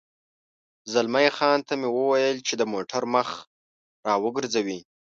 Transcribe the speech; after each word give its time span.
زلمی 0.91 1.27
خان 1.37 1.59
ته 1.67 1.73
مې 1.79 1.89
وویل 1.91 2.37
چې 2.47 2.53
د 2.57 2.63
موټر 2.73 3.03
مخ 3.15 3.29
را 4.05 4.13
وګرځوي. 4.23 4.79